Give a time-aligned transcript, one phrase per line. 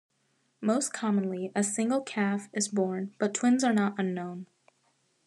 [0.61, 4.47] Most commonly a single calf is born, but twins are not unknown.